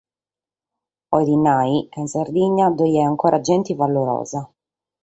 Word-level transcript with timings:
Bolet 1.11 1.37
nàrrere 1.43 1.79
chi 1.91 1.99
in 2.01 2.07
Sardigna 2.13 2.65
ddoe 2.71 2.99
at 3.01 3.09
ancora 3.11 3.39
gente 3.47 3.71
valorosa. 3.81 4.39